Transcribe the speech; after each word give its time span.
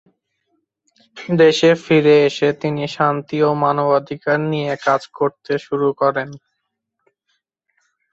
দেশে 1.37 1.69
ফিরে 1.83 2.15
এসে 2.27 2.49
তিনি 2.61 2.83
শান্তি 2.95 3.37
ও 3.43 3.59
মানবাধিকার 3.63 4.39
নিয়ে 4.51 4.71
কাজ 4.85 5.01
করতে 5.17 5.53
শুরু 5.65 5.89
করেন। 6.01 6.29